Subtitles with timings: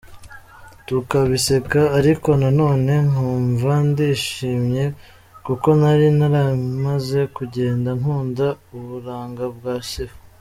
[0.87, 4.85] Tukabiseka ariko nanone nkumva ndishimye
[5.45, 10.17] kuko nari naramaze kugenda nkunda uburanga bwa Sifa.